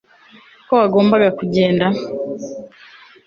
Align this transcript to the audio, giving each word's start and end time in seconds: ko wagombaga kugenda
ko 0.67 0.71
wagombaga 0.81 1.29
kugenda 1.39 1.85